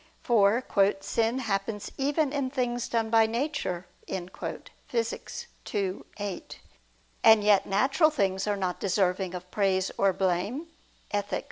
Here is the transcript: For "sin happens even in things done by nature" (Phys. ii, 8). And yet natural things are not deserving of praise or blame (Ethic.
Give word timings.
For 0.23 0.63
"sin 1.01 1.37
happens 1.37 1.91
even 1.95 2.33
in 2.33 2.49
things 2.49 2.87
done 2.89 3.11
by 3.11 3.27
nature" 3.27 3.85
(Phys. 4.07 5.45
ii, 5.75 6.01
8). 6.17 6.59
And 7.23 7.43
yet 7.43 7.67
natural 7.67 8.09
things 8.09 8.47
are 8.47 8.57
not 8.57 8.79
deserving 8.79 9.35
of 9.35 9.51
praise 9.51 9.91
or 9.99 10.11
blame 10.11 10.69
(Ethic. 11.11 11.39